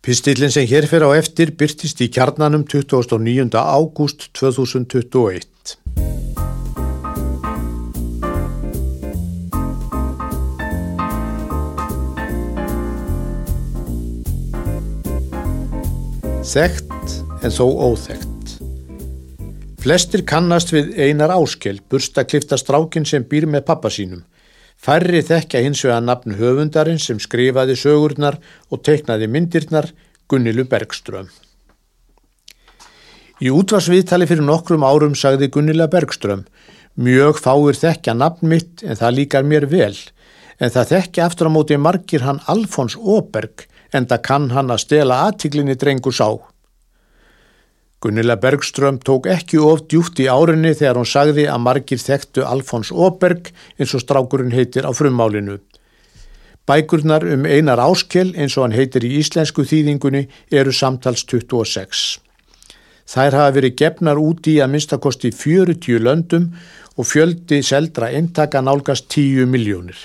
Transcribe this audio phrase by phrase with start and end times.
[0.00, 3.52] Pistillin sem hér fyrir á eftir byrtist í kjarnanum 29.
[3.52, 5.44] ágúst 2021.
[16.48, 18.56] Þekkt en þó óþekkt.
[19.84, 24.24] Flestir kannast við einar áskell, burstaklifta strákin sem býr með pappa sínum.
[24.80, 28.38] Færri þekkja hins vegar nafn höfundarinn sem skrifaði sögurnar
[28.72, 29.90] og teiknaði myndirnar
[30.30, 31.28] Gunnilu Bergström.
[33.40, 36.46] Í útvarsviðtali fyrir nokkrum árum sagði Gunnila Bergström
[37.00, 39.94] Mjög fáir þekkja nafn mitt en það líkar mér vel
[40.60, 43.64] en það þekkja aftur á móti margir hann Alfons Óberg
[43.96, 46.28] en það kann hann að stela aðtiklinni drengur sá.
[48.00, 52.88] Gunnila Bergström tók ekki of djúft í árinni þegar hún sagði að margir þekktu Alfons
[52.96, 55.58] Óberg eins og strákurinn heitir á frummálinu.
[56.64, 62.22] Bækurnar um einar áskell eins og hann heitir í íslensku þýðingunni eru samtals 26.
[63.04, 66.46] Þær hafa verið gefnar úti í að minnstakosti 40 löndum
[66.96, 69.98] og fjöldi seldra eintaka nálgast 10 miljónir.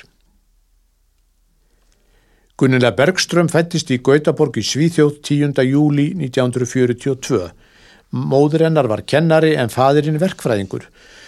[2.60, 5.64] Gunnila Bergström fættist í Gautaborg í Svíþjóð 10.
[5.70, 7.40] júli 1942.
[8.12, 10.86] Móður hennar var kennari en fadirinn verkfræðingur.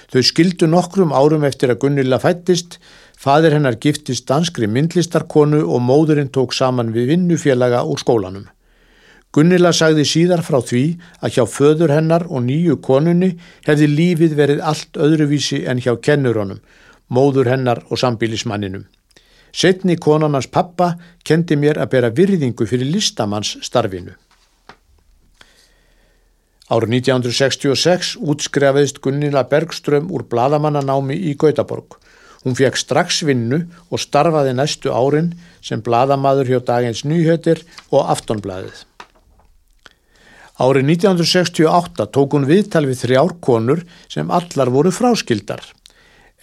[0.07, 2.77] Þau skildu nokkrum árum eftir að Gunnila fættist,
[3.17, 8.45] fadir hennar giftist danskri myndlistarkonu og móðurinn tók saman við vinnufélaga úr skólanum.
[9.35, 10.83] Gunnila sagði síðar frá því
[11.19, 13.33] að hjá föður hennar og nýju konunni
[13.67, 16.61] hefði lífið verið allt öðruvísi en hjá kennurónum,
[17.11, 18.85] móður hennar og sambílismanninum.
[19.51, 20.93] Setni konanans pappa
[21.25, 24.15] kendi mér að bera virðingu fyrir listamanns starfinu.
[26.67, 31.95] Árið 1966 útskrefiðist Gunnila Bergström úr bladamannanámi í Gautaborg.
[32.43, 35.31] Hún fekk strax vinnu og starfaði næstu árin
[35.63, 38.83] sem bladamadur hjá Dagins Nýhjötir og Aftonbladið.
[40.59, 45.63] Árið 1968 tók hún viðtal við þrjár konur sem allar voru fráskildar.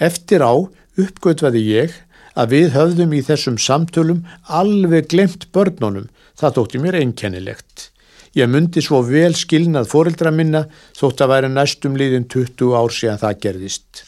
[0.01, 0.57] Eftir á
[0.97, 1.99] uppgötvaði ég
[2.33, 7.91] að við höfðum í þessum samtölum alveg glemt börnunum, það þótti mér einkennilegt.
[8.35, 10.65] Ég myndi svo vel skilnað fóreldra minna
[10.99, 14.03] þótt að væri næstum líðin 20 ár síðan það gerðist.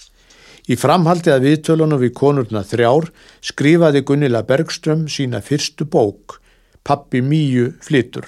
[0.66, 3.06] Í framhaldi að viðtölunum við konurna þrjár
[3.38, 6.40] skrifaði Gunnila Bergström sína fyrstu bók,
[6.82, 8.26] Pappi Míu flytur.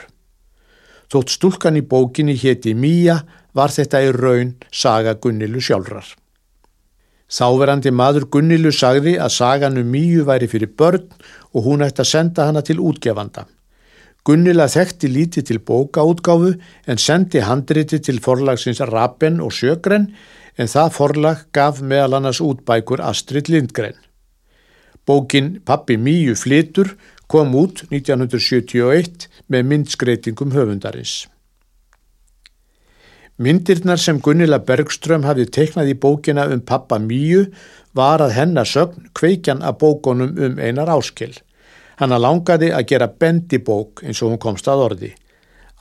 [1.11, 3.19] Þótt stúlkan í bókinni héti Míja
[3.59, 6.07] var þetta í raun saga Gunnilu sjálfrar.
[7.29, 11.09] Sáverandi maður Gunnilu sagði að saganu Míu væri fyrir börn
[11.53, 13.49] og hún ætti að senda hana til útgefanda.
[14.29, 16.51] Gunnila þekkti lítið til bókaútgáfu
[16.93, 20.11] en sendi handriti til forlagsins Rappen og Sjögren
[20.61, 23.97] en það forlag gaf meðal annars útbækur Astrid Lindgren.
[25.09, 26.93] Bókin Pappi Míu flitur
[27.25, 31.25] kom út 1971 með myndskreitingum höfundarins.
[33.41, 37.47] Myndirnar sem Gunnila Bergström hafði teiknað í bókina um pappa Míu
[37.97, 41.33] var að hennar sögn kveikjan að bókonum um einar áskil.
[41.99, 45.15] Hanna langaði að gera bendibók eins og hún komst að orði.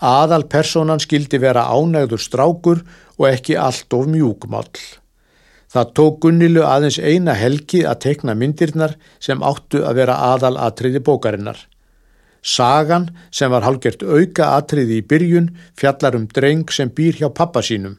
[0.02, 2.82] Aðal personan skildi vera ánægður strákur
[3.18, 4.70] og ekki allt of mjúkmál.
[5.68, 11.02] Það tók Gunnilu aðeins eina helgi að teikna myndirnar sem áttu að vera aðal aðtriði
[11.04, 11.60] bókarinnar.
[12.42, 17.62] Sagan sem var halgert auka atriði í byrjun fjallar um dreng sem býr hjá pappa
[17.66, 17.98] sínum.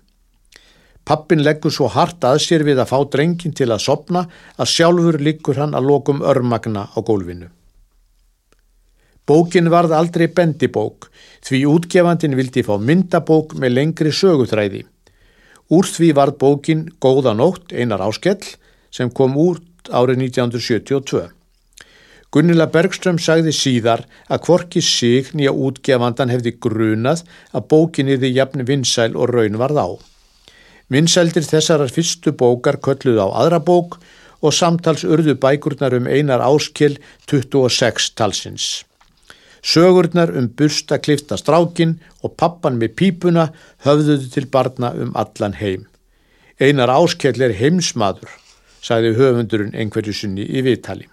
[1.05, 4.27] Pappin leggur svo hart að sér við að fá drengin til að sopna
[4.57, 7.49] að sjálfur liggur hann að lokum örmagna á gólfinu.
[9.29, 11.11] Bókin varð aldrei bendibók
[11.45, 14.87] því útgefandin vildi fá myndabók með lengri sögutræði.
[15.69, 18.55] Úr því varð bókin Góða nótt einar áskell
[18.91, 21.29] sem kom út árið 1972.
[22.33, 29.15] Gunnila Bergström sagði síðar að kvorki sig nýja útgefandan hefði grunað að bókinniði jafn vinsæl
[29.17, 29.89] og raun varð á.
[30.93, 34.01] Vinsældir þessarar fyrstu bókar kölluð á aðra bók
[34.41, 36.97] og samtals urðu bækurnar um einar áskil
[37.29, 38.88] 26 talsins.
[39.63, 43.49] Sögurnar um bursta klifta strákin og pappan með pípuna
[43.87, 45.87] höfðuðu til barna um allan heim.
[46.61, 48.31] Einar áskell er heimsmaður,
[48.83, 51.07] sagði höfundurinn einhverju sinni í viðtali.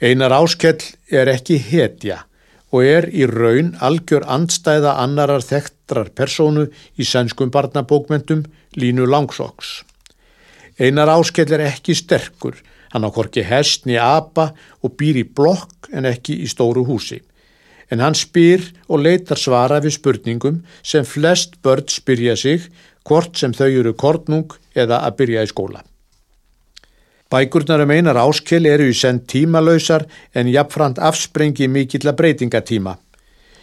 [0.00, 0.80] Einar áskell
[1.12, 2.24] er ekki hetja
[2.70, 8.44] og er í raun algjör andstæða annarar þekktrar persónu í sænskum barnabókmentum
[8.78, 9.80] Línu Langsóks.
[10.78, 12.54] Einar áskell er ekki sterkur,
[12.94, 17.20] hann á korki hestni apa og býr í blokk en ekki í stóru húsi.
[17.90, 22.68] En hann spyr og leitar svara við spurningum sem flest börn spyrja sig
[23.06, 25.82] hvort sem þau eru kortnung eða að byrja í skóla.
[27.30, 32.96] Bækurnar um einar áskil eru í senn tímalöysar en jafnframt afsprengi mikill að breytingatíma.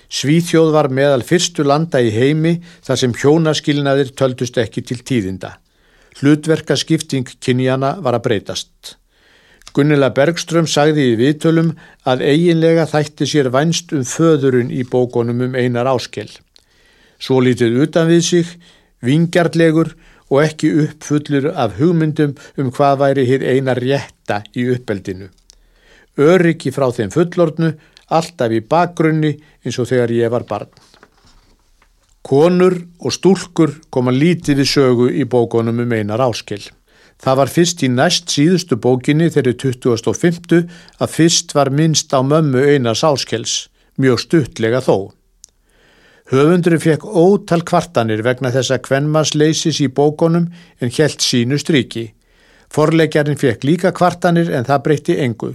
[0.08, 2.54] Svíþjóð var meðal fyrstu landa í heimi
[2.86, 5.58] þar sem hjónaskilnaðir töldust ekki til tíðinda.
[6.22, 8.96] Hlutverkaskipting kynjana var að breytast.
[9.76, 11.74] Gunnila Bergström sagði í viðtölum
[12.08, 16.32] að eiginlega þætti sér vænst um föðurinn í bókonum um einar áskell.
[17.20, 18.54] Svo lítið utan við sig,
[19.06, 19.94] vingjarlegur
[20.30, 25.30] og ekki uppfullur af hugmyndum um hvað væri hér einar rétta í uppeldinu.
[26.18, 27.74] Öryggi frá þeim fullornu
[28.08, 30.72] alltaf í bakgrunni eins og þegar ég var barn.
[32.28, 36.64] Konur og stúlkur koma lítið við sögu í bókonum um einar áskil.
[37.24, 40.68] Það var fyrst í næst síðustu bókinni þeirri 2005
[41.02, 45.18] að fyrst var minnst á mömmu einars áskils, mjög stuttlega þó.
[46.28, 50.50] Höfundurinn fekk ótal kvartanir vegna þessa kvenmansleysis í bókonum
[50.84, 52.10] en helt sínu stryki.
[52.68, 55.54] Forleggjarinn fekk líka kvartanir en það breytti engu.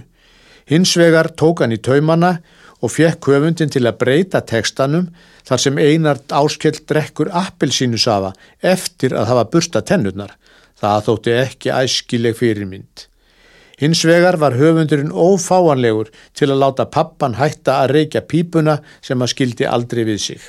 [0.65, 2.39] Hins vegar tók hann í taumana
[2.81, 5.11] og fekk höfundin til að breyta tekstanum
[5.47, 8.33] þar sem einart áskell drekkur appelsínusafa
[8.73, 10.33] eftir að hafa bursta tennurnar.
[10.83, 13.05] Það þótti ekki æskileg fyrirmynd.
[13.79, 19.31] Hins vegar var höfundurinn ófáanlegur til að láta pappan hætta að reykja pípuna sem að
[19.31, 20.41] skildi aldrei við sig.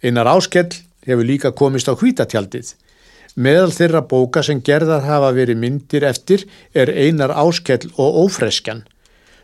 [0.00, 0.72] Einar áskell
[1.04, 2.72] hefur líka komist á hvítatjaldið.
[3.36, 8.82] Meðal þeirra bóka sem gerðar hafa verið myndir eftir er Einar Áskell og Ófreskjan.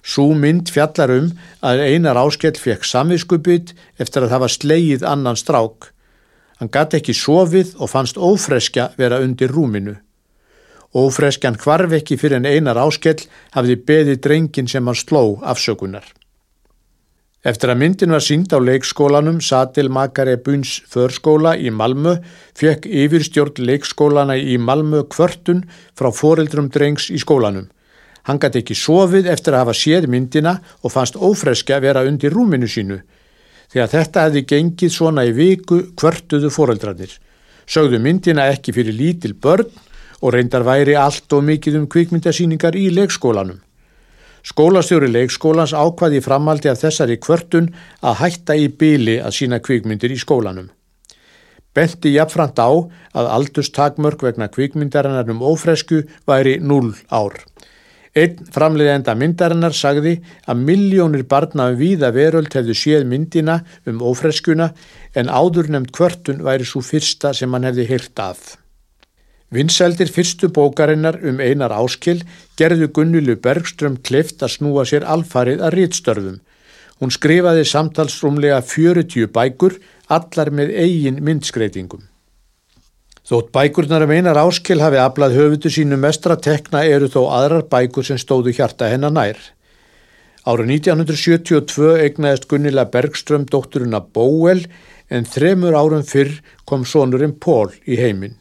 [0.02, 1.28] Sú mynd fjallar um
[1.60, 5.92] að Einar Áskell fekk samviskubit eftir að hafa slegið annan strák.
[6.60, 9.96] Hann gatt ekki sofið og fannst Ófreskja vera undir rúminu.
[10.96, 13.26] Ófreskjan kvarf ekki fyrir en Einar Áskell
[13.56, 16.06] hafði beði drengin sem hann sló afsökunar.
[17.46, 22.16] Eftir að myndin var sínd á leikskólanum Satil Makare Buns förskóla í Malmö
[22.58, 25.60] fekk yfirstjórn leikskólana í Malmö kvörtun
[25.94, 27.68] frá foreldrum drengs í skólanum.
[28.26, 32.34] Hann gæti ekki sofið eftir að hafa séð myndina og fannst ófreski að vera undir
[32.34, 32.98] rúminu sínu.
[33.72, 37.12] Þegar þetta hefði gengið svona í viku kvörtuðu foreldrarnir.
[37.66, 39.70] Sögðu myndina ekki fyrir lítil börn
[40.22, 43.58] og reyndar væri allt og mikið um kvikmyndasýningar í leikskólanum.
[44.46, 47.72] Skólastjóri leikskólans ákvaði framaldi af þessari kvörtun
[48.06, 50.68] að hætta í byli að sína kvikmyndir í skólanum.
[51.74, 57.42] Benti jafnframt á að aldurstakmörk vegna kvikmyndarinnar um ófresku væri 0 ár.
[58.16, 60.14] Einn framleiðenda myndarinnar sagði
[60.48, 64.70] að miljónir barna um víða veröld hefðu séð myndina um ófreskuna
[65.12, 68.56] en áður nefnd kvörtun væri svo fyrsta sem hann hefði hýrt af.
[69.52, 72.24] Vinsældir fyrstu bókarinnar um einar áskil
[72.56, 76.40] gerðu Gunnilu Bergström kleift að snúa sér alfarið að rítstörfum.
[76.96, 79.76] Hún skrifaði samtalsrumlega 40 bækur,
[80.08, 82.08] allar með eigin myndskreitingum.
[83.26, 88.04] Þótt bækurnar um einar áskil hafi aflað höfutu sínu mestra tekna eru þó aðrar bækur
[88.06, 89.38] sem stóðu hjarta hennar nær.
[90.46, 94.60] Árið 1972 egnaðist Gunnila Bergström dótturuna Bóel
[95.10, 96.36] en þremur árum fyrr
[96.70, 98.36] kom sonurinn Pól í heiminn.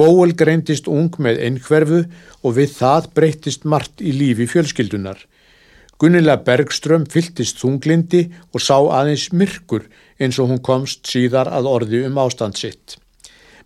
[0.00, 1.98] Bóel greindist ung með einhverfu
[2.40, 5.18] og við það breytist margt í lífi fjölskyldunar.
[6.00, 8.22] Gunnila Bergström fylltist þunglindi
[8.54, 9.84] og sá aðeins myrkur
[10.16, 12.96] eins og hún komst síðar að orði um ástand sitt.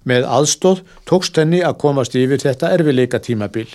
[0.08, 3.68] Með aðstóð tókst henni að komast yfir þetta erfileika tímabil.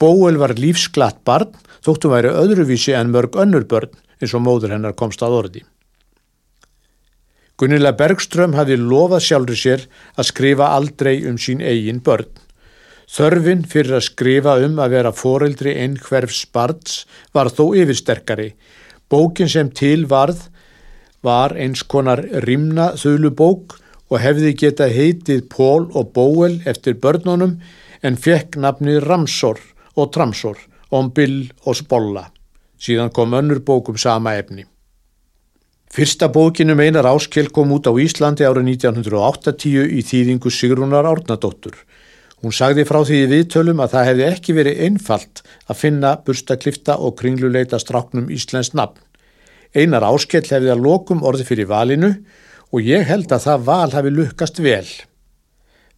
[0.00, 1.52] Bóel var lífsglatt barn
[1.84, 5.62] þóttu væri öðruvísi en mörg önnur börn eins og móður hennar komst að orði.
[7.60, 9.84] Gunilla Bergström hafi lofað sjálfur sér
[10.18, 12.26] að skrifa aldrei um sín eigin börn.
[13.14, 17.04] Þörfin fyrir að skrifa um að vera foreldri einhverfs barns
[17.36, 18.54] var þó yfirsterkari.
[19.06, 20.48] Bókin sem til varð
[21.22, 23.78] var eins konar rimna þölu-bók
[24.14, 27.56] og hefði geta heitið Pól og Bóel eftir börnunum
[28.06, 29.58] en fekk nafnið Ramsor
[29.98, 30.58] og Tramsor,
[30.94, 32.28] om Bill og Spolla.
[32.78, 34.66] Síðan kom önnur bókum sama efni.
[35.90, 41.74] Fyrsta bókinum einar áskell kom út á Íslandi árið 1980 í þýðingu Sigrúnar Árnadóttur.
[42.42, 47.16] Hún sagði frá því viðtölum að það hefði ekki verið einfalt að finna burstaklifta og
[47.18, 49.00] kringluleita stráknum Íslensk nafn.
[49.74, 52.12] Einar áskell hefði að lokum orði fyrir valinu
[52.74, 54.86] og ég held að það val hafi lukkast vel.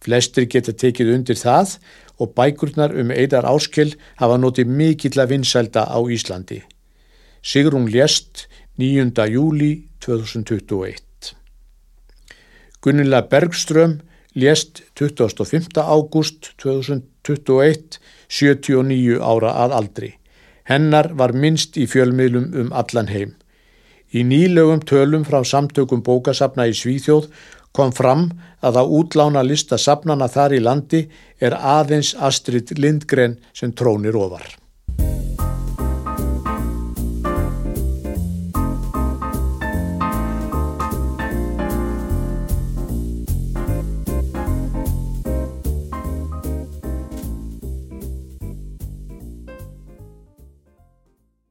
[0.03, 1.79] Flestir geta tekið undir það
[2.21, 6.61] og bækurnar um einar áskell hafa notið mikill að vinsælda á Íslandi.
[7.41, 8.45] Sigrún Ljest
[8.77, 9.09] 9.
[9.33, 11.33] júli 2021.
[12.81, 13.97] Gunnila Bergström
[14.37, 15.81] lést 25.
[15.81, 17.97] ágúst 2021,
[18.29, 20.11] 79 ára að aldri.
[20.69, 23.33] Hennar var minnst í fjölmiðlum um allan heim.
[24.17, 27.27] Í nýlegum tölum frá samtökum bókasafna í Svíþjóð
[27.77, 28.29] kom fram
[28.65, 31.01] að á útlána lista safnana þar í landi
[31.37, 34.47] er aðeins Astrid Lindgren sem trónir ofar.